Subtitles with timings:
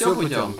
[0.00, 0.54] все путем.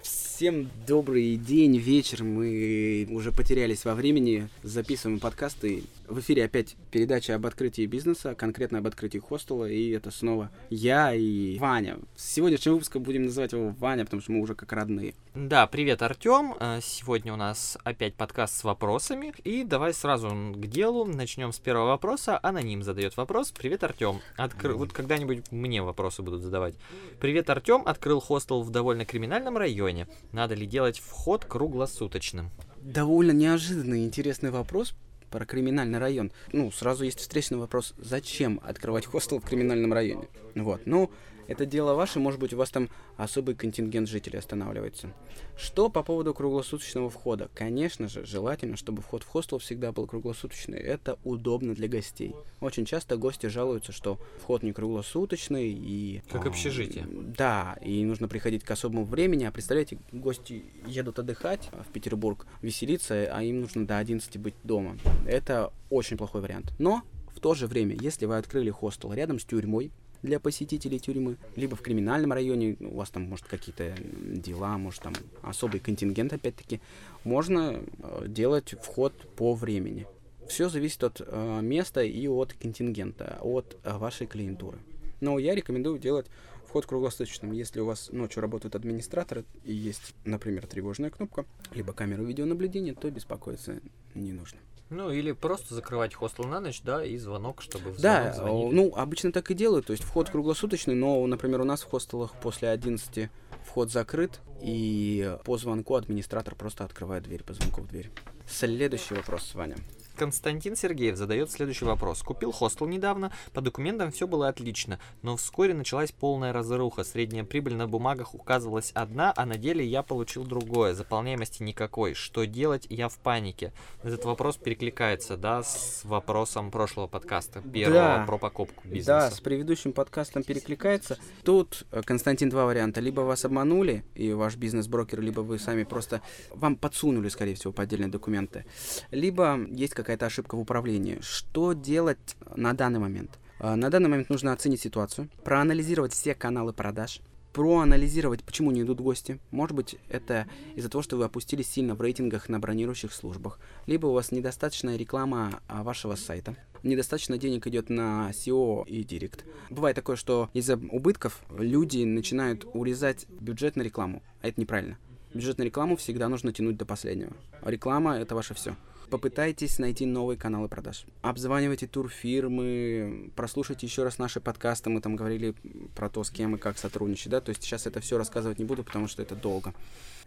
[0.00, 2.24] Всем добрый день, вечер.
[2.24, 5.82] Мы уже потерялись во времени, записываем подкасты.
[6.10, 9.66] В эфире опять передача об открытии бизнеса, конкретно об открытии хостела.
[9.66, 12.00] И это снова я и Ваня.
[12.16, 15.14] С сегодняшнего выпуска будем называть его Ваня, потому что мы уже как родные.
[15.36, 16.56] Да, привет, Артем.
[16.58, 19.32] Э, Сегодня у нас опять подкаст с вопросами.
[19.44, 21.04] И давай сразу к делу.
[21.04, 22.40] Начнем с первого вопроса.
[22.42, 23.52] Аноним задает вопрос.
[23.52, 24.20] Привет, Артем.
[24.36, 24.74] Откры...
[24.74, 26.74] Вот когда-нибудь мне вопросы будут задавать.
[27.20, 27.84] Привет, Артем.
[27.86, 30.08] Открыл хостел в довольно криминальном районе.
[30.32, 32.50] Надо ли делать вход круглосуточным?
[32.82, 34.96] Довольно неожиданный и интересный вопрос
[35.30, 36.32] про криминальный район.
[36.52, 40.28] Ну, сразу есть встречный вопрос, зачем открывать хостел в криминальном районе?
[40.54, 41.10] Вот, ну,
[41.50, 45.12] это дело ваше, может быть, у вас там особый контингент жителей останавливается.
[45.56, 47.50] Что по поводу круглосуточного входа?
[47.54, 50.78] Конечно же, желательно, чтобы вход в хостел всегда был круглосуточный.
[50.78, 52.36] Это удобно для гостей.
[52.60, 56.22] Очень часто гости жалуются, что вход не круглосуточный и...
[56.30, 57.04] Как а, общежитие.
[57.10, 59.42] Да, и нужно приходить к особому времени.
[59.42, 64.96] А представляете, гости едут отдыхать в Петербург, веселиться, а им нужно до 11 быть дома.
[65.26, 66.72] Это очень плохой вариант.
[66.78, 67.02] Но
[67.34, 69.90] в то же время, если вы открыли хостел рядом с тюрьмой,
[70.22, 75.14] для посетителей тюрьмы, либо в криминальном районе, у вас там, может, какие-то дела, может, там
[75.42, 76.80] особый контингент, опять-таки,
[77.24, 80.06] можно э, делать вход по времени.
[80.48, 84.78] Все зависит от э, места и от контингента, от э, вашей клиентуры.
[85.20, 86.26] Но я рекомендую делать
[86.66, 87.52] вход круглосуточным.
[87.52, 93.10] Если у вас ночью работают администраторы и есть, например, тревожная кнопка, либо камера видеонаблюдения, то
[93.10, 93.80] беспокоиться
[94.14, 94.58] не нужно.
[94.90, 98.74] Ну, или просто закрывать хостел на ночь, да, и звонок, чтобы в Да, звонили.
[98.74, 99.86] ну, обычно так и делают.
[99.86, 103.30] То есть вход круглосуточный, но, например, у нас в хостелах после 11
[103.64, 108.10] вход закрыт, и по звонку администратор просто открывает дверь по звонку в дверь.
[108.48, 109.76] Следующий вопрос, Ваня.
[110.20, 112.22] Константин Сергеев задает следующий вопрос.
[112.22, 117.04] Купил хостел недавно, по документам все было отлично, но вскоре началась полная разруха.
[117.04, 120.92] Средняя прибыль на бумагах указывалась одна, а на деле я получил другое.
[120.92, 122.12] Заполняемости никакой.
[122.12, 122.86] Что делать?
[122.90, 123.72] Я в панике.
[124.02, 128.24] Этот вопрос перекликается, да, с вопросом прошлого подкаста, первого Да.
[128.26, 129.30] про покупку Да, бизнеса.
[129.34, 131.16] с предыдущим подкастом перекликается.
[131.44, 133.00] Тут, э, Константин, два варианта.
[133.00, 136.20] Либо вас обманули, и ваш бизнес-брокер, либо вы сами просто...
[136.50, 138.66] Вам подсунули, скорее всего, поддельные документы.
[139.10, 141.18] Либо есть какая-то ошибка в управлении.
[141.20, 143.38] Что делать на данный момент?
[143.60, 147.20] Э, На данный момент нужно оценить ситуацию, проанализировать все каналы продаж,
[147.52, 149.38] проанализировать, почему не идут гости.
[149.52, 154.06] Может быть, это из-за того, что вы опустились сильно в рейтингах на бронирующих службах, либо
[154.08, 159.44] у вас недостаточная реклама а, вашего сайта, недостаточно денег идет на SEO и Директ.
[159.70, 164.98] Бывает такое, что из-за убытков люди начинают урезать бюджет на рекламу, а это неправильно.
[165.34, 167.32] Бюджет на рекламу всегда нужно тянуть до последнего.
[167.62, 168.74] Реклама— это ваше все.
[169.10, 171.04] Попытайтесь найти новые каналы продаж.
[171.20, 174.88] Обзванивайте турфирмы, прослушайте еще раз наши подкасты.
[174.88, 175.56] Мы там говорили
[175.96, 177.30] про то, с кем и как сотрудничать.
[177.30, 177.40] Да?
[177.40, 179.74] То есть сейчас это все рассказывать не буду, потому что это долго.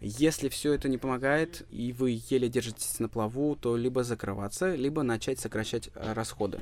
[0.00, 5.02] Если все это не помогает, и вы еле держитесь на плаву, то либо закрываться, либо
[5.02, 6.60] начать сокращать э, расходы.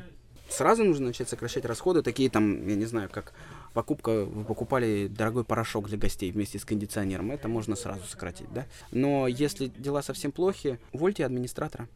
[0.49, 3.33] Сразу нужно начать сокращать расходы, такие там, я не знаю, как
[3.73, 8.67] покупка, вы покупали дорогой порошок для гостей вместе с кондиционером, это можно сразу сократить, да?
[8.91, 11.89] Но если дела совсем плохи, увольте администратора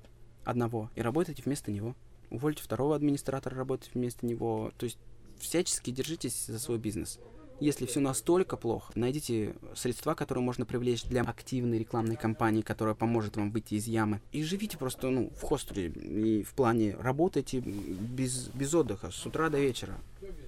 [0.46, 1.94] одного и работайте вместо него.
[2.30, 4.72] Увольте второго администратора, работать вместо него.
[4.78, 4.98] То есть
[5.38, 7.18] всячески держитесь за свой бизнес.
[7.58, 13.36] Если все настолько плохо, найдите средства, которые можно привлечь для активной рекламной кампании, которая поможет
[13.36, 14.20] вам выйти из ямы.
[14.32, 15.86] И живите просто ну, в хостеле.
[15.88, 19.98] И в плане работайте без, без отдыха, с утра до вечера.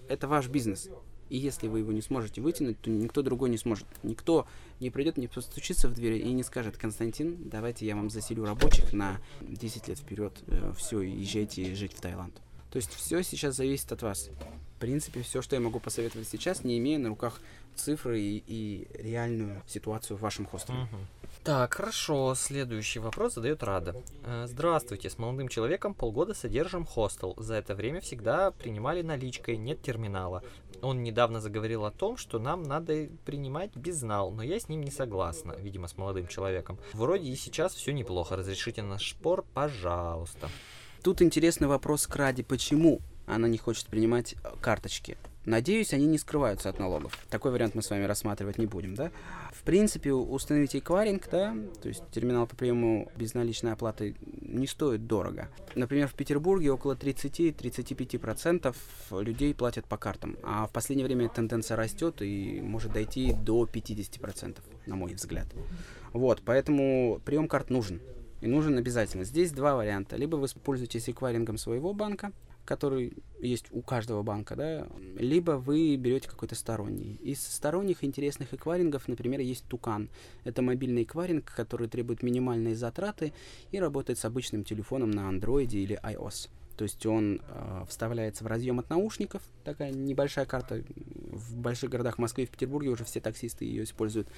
[0.08, 0.90] Это ваш бизнес.
[1.30, 3.86] И если вы его не сможете вытянуть, то никто другой не сможет.
[4.02, 4.46] Никто
[4.80, 8.92] не придет, не постучится в дверь и не скажет, Константин, давайте я вам заселю рабочих
[8.92, 10.32] на 10 лет вперед.
[10.76, 12.34] Все, езжайте жить в Таиланд.
[12.70, 14.30] То есть все сейчас зависит от вас.
[14.76, 17.40] В принципе, все, что я могу посоветовать сейчас, не имея на руках
[17.74, 20.78] цифры и, и реальную ситуацию в вашем хостеле.
[20.80, 21.06] Мгм.
[21.48, 22.34] Так, хорошо.
[22.34, 23.96] Следующий вопрос задает Рада.
[24.22, 27.32] Э, Здравствуйте, с молодым человеком полгода содержим хостел.
[27.38, 30.42] За это время всегда принимали наличкой, нет терминала.
[30.82, 34.90] Он недавно заговорил о том, что нам надо принимать безнал, но я с ним не
[34.90, 36.78] согласна, видимо, с молодым человеком.
[36.92, 38.36] Вроде и сейчас все неплохо.
[38.36, 40.50] Разрешите наш спор, пожалуйста.
[41.02, 45.16] Тут интересный вопрос к Раде, почему она не хочет принимать э, карточки.
[45.48, 47.18] Надеюсь, они не скрываются от налогов.
[47.30, 49.10] Такой вариант мы с вами рассматривать не будем, да?
[49.54, 55.48] В принципе, установить эквайринг, да, то есть терминал по приему безналичной оплаты не стоит дорого.
[55.74, 58.76] Например, в Петербурге около 30-35%
[59.22, 64.58] людей платят по картам, а в последнее время тенденция растет и может дойти до 50%,
[64.84, 65.46] на мой взгляд.
[66.12, 68.02] Вот, поэтому прием карт нужен.
[68.42, 69.24] И нужен обязательно.
[69.24, 70.16] Здесь два варианта.
[70.16, 72.32] Либо вы пользуетесь эквайрингом своего банка,
[72.68, 74.86] который есть у каждого банка, да,
[75.16, 77.14] либо вы берете какой-то сторонний.
[77.22, 80.10] Из сторонних интересных эквайрингов, например, есть Тукан.
[80.44, 83.32] Это мобильный эквайринг, который требует минимальные затраты
[83.70, 86.50] и работает с обычным телефоном на Android или iOS.
[86.76, 90.84] То есть он э, вставляется в разъем от наушников, такая небольшая карта.
[91.32, 94.28] В больших городах Москве и в Петербурге уже все таксисты ее используют.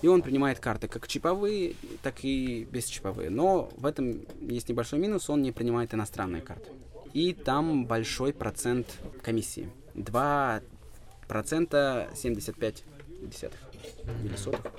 [0.00, 3.28] И он принимает карты как чиповые, так и бесчиповые.
[3.28, 6.70] Но в этом есть небольшой минус, он не принимает иностранные карты.
[7.16, 9.70] И там большой процент комиссии.
[9.94, 10.60] 2
[11.26, 12.84] процента 75
[13.22, 13.58] десятых
[14.22, 14.70] или сотых.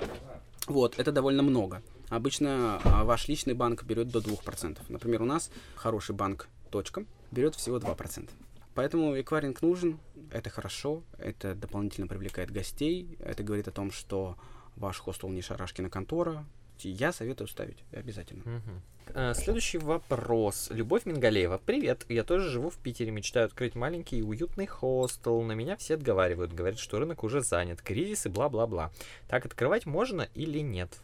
[0.67, 1.81] Вот, это довольно много.
[2.09, 4.77] Обычно а, ваш личный банк берет до 2%.
[4.87, 8.29] Например, у нас хороший банк точка берет всего 2%.
[8.75, 9.97] Поэтому эквайринг нужен,
[10.29, 14.37] это хорошо, это дополнительно привлекает гостей, это говорит о том, что
[14.75, 16.45] ваш хостел не шарашкина контора.
[16.85, 18.43] Я советую ставить обязательно.
[18.43, 19.33] Угу.
[19.33, 20.67] Следующий вопрос.
[20.69, 21.61] Любовь Мингалеева.
[21.65, 25.41] Привет, я тоже живу в Питере, мечтаю открыть маленький и уютный хостел.
[25.43, 28.91] На меня все отговаривают, говорят, что рынок уже занят, кризис и бла-бла-бла.
[29.27, 30.99] Так открывать можно или нет?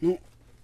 [0.00, 0.20] Ну,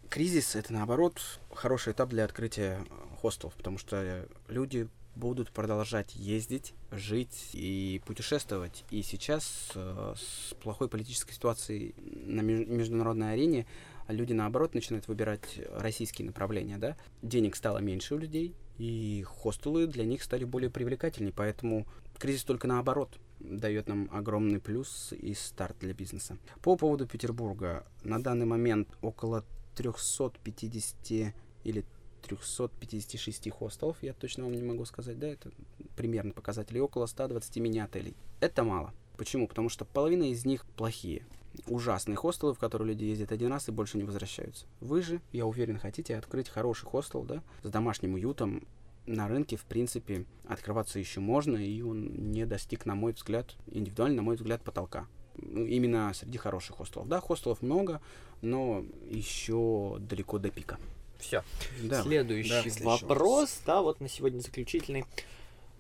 [0.09, 1.21] кризис это наоборот
[1.55, 2.83] хороший этап для открытия
[3.21, 8.85] хостелов, потому что люди будут продолжать ездить, жить и путешествовать.
[8.91, 13.67] И сейчас э, с плохой политической ситуацией на международной арене
[14.13, 16.97] люди, наоборот, начинают выбирать российские направления, да.
[17.23, 21.87] Денег стало меньше у людей, и хостелы для них стали более привлекательнее, поэтому
[22.19, 26.39] кризис только наоборот дает нам огромный плюс и старт для бизнеса.
[26.63, 29.45] По поводу Петербурга, на данный момент около
[29.77, 31.35] 350
[31.65, 31.85] или
[32.23, 35.51] 356 хостелов, я точно вам не могу сказать, да, это
[35.97, 38.15] примерно показатели, около 120 мини-отелей.
[38.41, 38.93] Это мало.
[39.17, 39.49] Почему?
[39.49, 41.27] Потому что половина из них плохие.
[41.67, 44.67] Ужасные хостелы, в которые люди ездят один раз и больше не возвращаются.
[44.81, 48.67] Вы же, я уверен, хотите открыть хороший хостел, да, с домашним уютом,
[49.07, 54.17] на рынке, в принципе, открываться еще можно, и он не достиг, на мой взгляд, индивидуально,
[54.17, 55.07] на мой взгляд, потолка.
[55.37, 57.09] Ну, именно среди хороших хостелов.
[57.09, 58.01] Да, хостелов много,
[58.43, 60.79] но еще далеко до пика.
[61.19, 61.43] Все.
[61.83, 62.03] Да.
[62.03, 65.05] Следующий да, вопрос, да, вот на сегодня заключительный.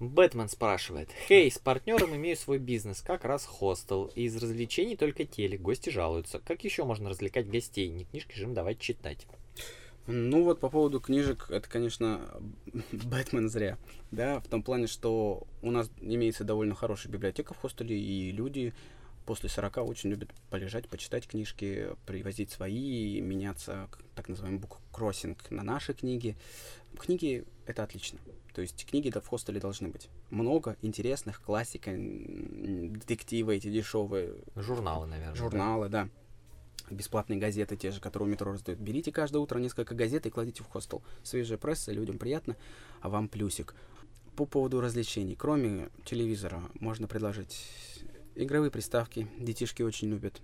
[0.00, 1.10] Бэтмен спрашивает.
[1.28, 4.06] Хей, с партнером имею свой бизнес, как раз хостел.
[4.14, 6.38] Из развлечений только телек, гости жалуются.
[6.38, 7.88] Как еще можно развлекать гостей?
[7.90, 9.26] Не книжки же им давать читать.
[10.06, 12.42] Ну вот по поводу книжек, это, конечно,
[12.92, 13.76] Бэтмен зря.
[14.10, 18.72] Да, в том плане, что у нас имеется довольно хорошая библиотека в хостеле, и люди
[19.30, 25.94] после 40 очень любят полежать, почитать книжки, привозить свои, меняться, так называемый буккроссинг на наши
[25.94, 26.36] книги.
[26.98, 28.18] Книги— это отлично.
[28.54, 30.08] То есть книги в хостеле должны быть.
[30.30, 34.34] Много интересных, классика, детективы эти дешевые.
[34.56, 35.36] Журналы, наверное.
[35.36, 36.08] Журналы, да.
[36.88, 36.92] да.
[36.92, 38.80] Бесплатные газеты, те же, которые у метро раздают.
[38.80, 41.04] Берите каждое утро несколько газет и кладите в хостел.
[41.22, 42.56] Свежая пресса, людям приятно,
[43.00, 43.76] а вам плюсик.
[44.34, 45.36] По поводу развлечений.
[45.36, 47.64] Кроме телевизора можно предложить
[48.34, 50.40] Игровые приставки детишки очень любят.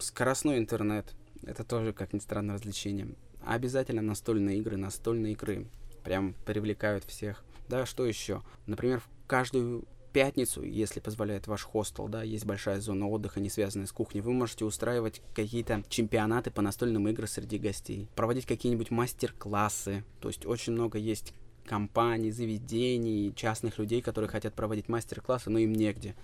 [0.00, 1.14] Скоростной интернет.
[1.42, 3.08] Это тоже, как ни странно, развлечение.
[3.44, 4.76] А обязательно настольные игры.
[4.76, 5.66] Настольные игры
[6.02, 7.44] прям привлекают всех.
[7.68, 8.42] Да, что еще?
[8.66, 13.86] Например, в каждую пятницу, если позволяет ваш хостел, да, есть большая зона отдыха, не связанная
[13.86, 20.04] с кухней, вы можете устраивать какие-то чемпионаты по настольным играм среди гостей, проводить какие-нибудь мастер-классы.
[20.20, 21.34] То есть очень много есть
[21.66, 26.14] компаний, заведений, частных людей, которые хотят проводить мастер-классы, но им негде.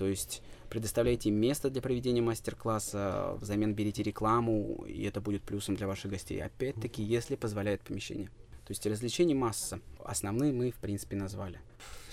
[0.00, 0.40] То есть
[0.70, 6.42] предоставляйте место для проведения мастер-класса, взамен берите рекламу, и это будет плюсом для ваших гостей.
[6.42, 8.28] Опять-таки, если позволяет помещение.
[8.64, 9.80] То есть развлечений масса.
[10.02, 11.60] Основные мы, в принципе, назвали.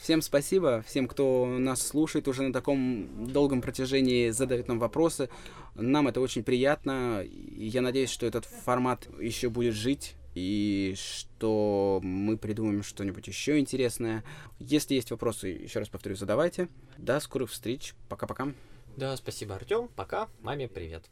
[0.02, 5.30] Всем спасибо, всем, кто нас слушает уже на таком долгом протяжении, задает нам вопросы.
[5.76, 7.22] Нам это очень приятно.
[7.24, 13.58] И я надеюсь, что этот формат еще будет жить и что мы придумаем что-нибудь еще
[13.58, 14.24] интересное.
[14.60, 16.70] Если есть вопросы, еще раз повторю, задавайте.
[16.98, 17.96] До скорых встреч.
[18.08, 18.54] Пока-пока.
[18.96, 19.88] Да, спасибо, Артем.
[19.96, 20.28] Пока.
[20.42, 21.10] Маме привет.